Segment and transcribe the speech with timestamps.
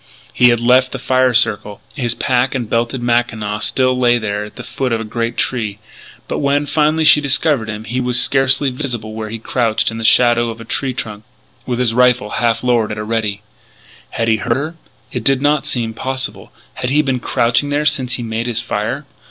[0.33, 1.79] He had left the fire circle.
[1.93, 5.77] His pack and belted mackinaw still lay there at the foot of a great tree.
[6.27, 10.03] But when, finally, she discovered him, he was scarcely visible where he crouched in the
[10.03, 11.23] shadow of a tree trunk,
[11.67, 13.43] with his rifle half lowered at a ready.
[14.09, 14.75] Had he heard her?
[15.11, 16.51] It did not seem possible.
[16.73, 19.05] Had he been crouching there since he made his fire?